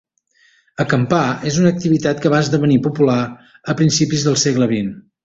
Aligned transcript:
Acampar 0.83 1.19
és 1.51 1.59
una 1.63 1.69
activitat 1.73 2.23
que 2.23 2.31
va 2.35 2.39
esdevenir 2.45 2.79
popular 2.87 3.19
a 3.75 3.77
principi 3.83 4.23
del 4.25 4.39
segle 4.47 4.69
vint. 4.73 4.91